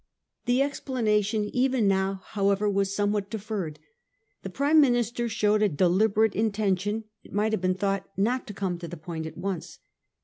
[0.45, 3.77] The explanation even now, however, was some what deferred.
[4.41, 8.53] The Prime Minister showed a deli berate intention, it might have been thought, not to
[8.55, 9.77] come to the point at once.